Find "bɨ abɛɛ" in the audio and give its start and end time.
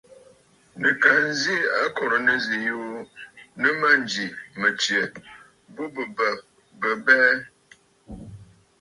6.79-7.29